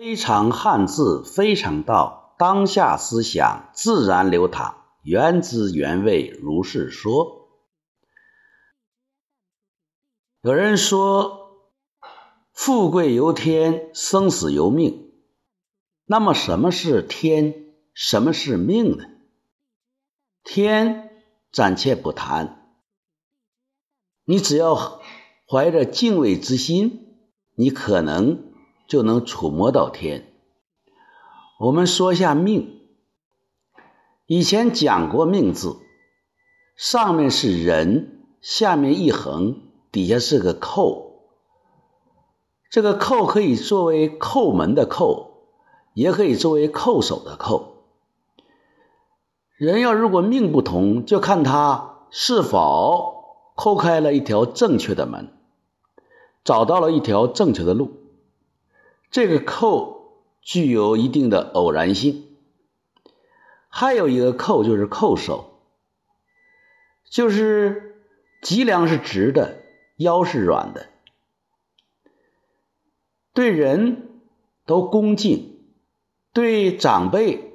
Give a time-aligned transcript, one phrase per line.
[0.00, 7.50] 非常汉字，非常道，当下思想自然流淌，原汁原味如是说。
[10.40, 11.68] 有人说，
[12.54, 15.12] 富贵由天，生死由命。
[16.06, 17.66] 那么，什么是天？
[17.92, 19.04] 什么是命呢？
[20.42, 21.10] 天
[21.52, 22.74] 暂且不谈，
[24.24, 25.02] 你只要
[25.46, 27.18] 怀着敬畏之心，
[27.54, 28.49] 你可能。
[28.90, 30.26] 就能触摸到天。
[31.60, 32.80] 我们说一下命，
[34.26, 35.76] 以前讲过命字，
[36.74, 39.60] 上面是人，下面一横，
[39.92, 41.20] 底下是个扣。
[42.68, 45.44] 这个扣可以作为扣门的扣，
[45.94, 47.84] 也可以作为扣手的扣。
[49.56, 55.28] 人要如果命不同，就看他是否叩开了一条正确的门，
[56.42, 57.99] 找到了一条正确的路。
[59.10, 62.28] 这个扣具有一定的偶然性，
[63.68, 65.60] 还有一个扣就是扣手，
[67.10, 68.04] 就是
[68.40, 69.64] 脊梁是直的，
[69.96, 70.86] 腰是软的，
[73.34, 74.22] 对人
[74.64, 75.58] 都恭敬，
[76.32, 77.52] 对长辈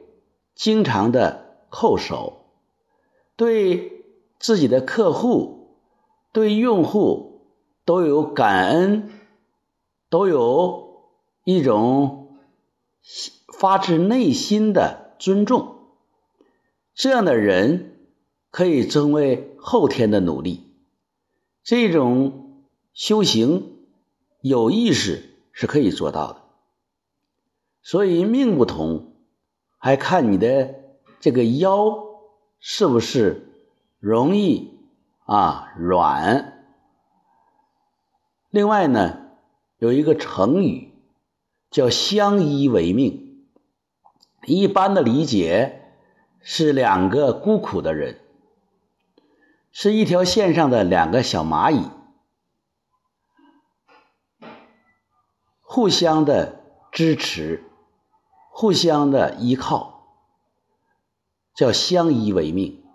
[0.55, 2.51] 经常的叩手，
[3.37, 4.03] 对
[4.39, 5.79] 自己的客户、
[6.33, 7.47] 对用户
[7.85, 9.09] 都有感恩，
[10.09, 10.84] 都有。
[11.45, 12.39] 一种
[13.53, 15.75] 发自内心的尊重，
[16.95, 18.09] 这样的人
[18.49, 20.63] 可以称为后天的努力。
[21.61, 23.77] 这种修行
[24.41, 26.41] 有意识是可以做到的。
[27.83, 29.13] 所以命不同，
[29.77, 30.73] 还看你的
[31.19, 32.03] 这个腰
[32.59, 33.53] 是不是
[33.99, 34.79] 容易
[35.25, 36.65] 啊软。
[38.49, 39.29] 另外呢，
[39.77, 40.93] 有一个成语。
[41.75, 43.43] 叫相依为命，
[44.45, 45.91] 一般的理解
[46.39, 48.21] 是两个孤苦的人，
[49.73, 51.89] 是一条线上的两个小蚂蚁，
[55.59, 56.63] 互相的
[56.93, 57.65] 支持，
[58.51, 60.07] 互相的依靠，
[61.53, 62.85] 叫相依为命。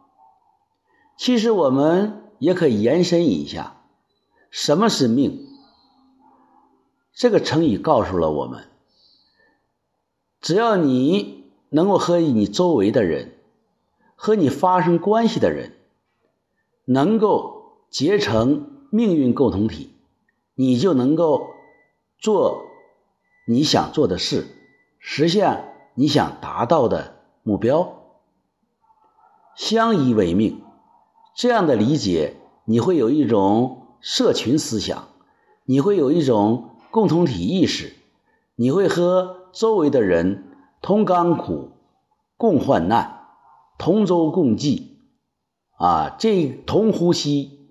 [1.18, 3.82] 其实我们也可以延伸一下，
[4.50, 5.46] 什么是命？
[7.12, 8.69] 这个成语告诉了我们。
[10.40, 13.34] 只要你能够和你周围的人、
[14.14, 15.74] 和你发生关系的人
[16.84, 19.90] 能够结成命运共同体，
[20.54, 21.48] 你就能够
[22.18, 22.64] 做
[23.46, 24.46] 你想做的事，
[24.98, 27.96] 实现你想达到的目标。
[29.56, 30.62] 相依为命，
[31.36, 35.08] 这样的理解，你会有一种社群思想，
[35.64, 37.92] 你会有一种共同体意识，
[38.60, 39.38] 你会和。
[39.52, 40.44] 周围的人
[40.80, 41.72] 同甘苦、
[42.36, 43.26] 共患难、
[43.78, 44.96] 同舟共济，
[45.76, 47.66] 啊，这同呼吸，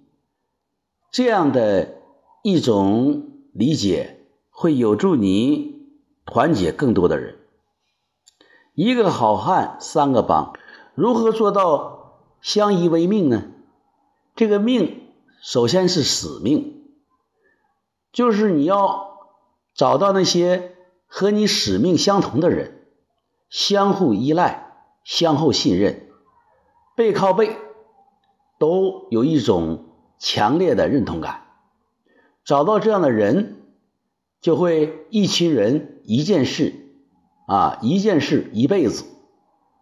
[1.10, 2.02] 这样的
[2.44, 5.88] 一种理解，会有助你
[6.26, 7.38] 团结更多的人。
[8.74, 10.52] 一个好汉三个帮，
[10.96, 13.46] 如何做到相依为命呢？
[14.36, 16.84] 这个命首先是使命，
[18.12, 19.18] 就是你要
[19.74, 20.76] 找到那些。
[21.12, 22.86] 和你使命相同的人，
[23.50, 26.08] 相互依赖、相互信任，
[26.96, 27.58] 背靠背，
[28.60, 29.88] 都有一种
[30.20, 31.48] 强烈的认同感。
[32.46, 33.64] 找到这样的人，
[34.40, 36.74] 就会一群人一件事，
[37.48, 39.04] 啊，一件事一辈子。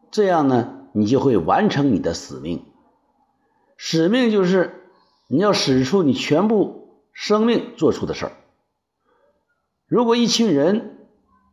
[0.10, 2.66] 这样呢，你就会完成你的使命。
[3.76, 4.90] 使命就是
[5.28, 8.32] 你要使出你全部生命做出的事儿。
[9.86, 11.07] 如果一群人，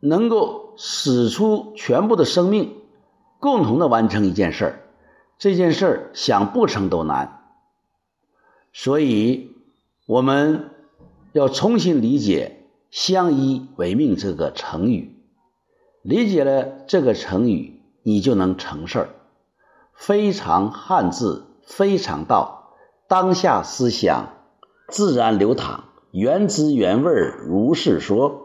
[0.06, 2.76] 能够使出全部的生命，
[3.40, 4.80] 共同的完成一件事儿，
[5.38, 7.40] 这件事儿想不成都难。
[8.74, 9.56] 所以，
[10.06, 10.70] 我们
[11.32, 15.16] 要重新理解“相依为命”这个成语。
[16.02, 19.08] 理解了这个成语，你就能成事儿。
[19.94, 22.74] 非常汉字，非常道，
[23.08, 24.34] 当下思想
[24.88, 27.10] 自然流淌，原汁原味
[27.48, 28.43] 如是说。